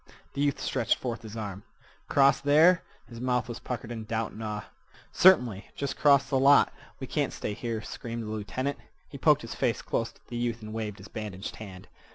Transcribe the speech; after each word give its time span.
The 0.33 0.41
youth 0.41 0.59
stretched 0.59 0.95
forth 0.95 1.21
his 1.21 1.37
arm. 1.37 1.61
"Cross 2.07 2.41
there?" 2.41 2.81
His 3.07 3.21
mouth 3.21 3.47
was 3.47 3.59
puckered 3.59 3.91
in 3.91 4.05
doubt 4.05 4.31
and 4.31 4.43
awe. 4.43 4.63
"Certainly. 5.11 5.67
Jest 5.75 5.95
'cross 5.95 6.27
th' 6.27 6.33
lot! 6.41 6.73
We 6.99 7.05
can't 7.05 7.31
stay 7.31 7.53
here," 7.53 7.83
screamed 7.83 8.23
the 8.23 8.27
lieutenant. 8.31 8.79
He 9.07 9.19
poked 9.19 9.43
his 9.43 9.53
face 9.53 9.83
close 9.83 10.11
to 10.11 10.21
the 10.27 10.37
youth 10.37 10.63
and 10.63 10.73
waved 10.73 10.97
his 10.97 11.07
bandaged 11.07 11.57
hand. 11.57 11.87